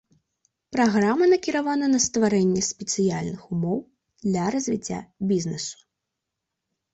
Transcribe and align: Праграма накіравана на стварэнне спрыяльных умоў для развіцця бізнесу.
Праграма 0.75 1.25
накіравана 1.33 1.85
на 1.95 1.99
стварэнне 2.05 2.63
спрыяльных 2.69 3.41
умоў 3.57 3.77
для 4.27 4.43
развіцця 4.57 4.99
бізнесу. 5.35 5.75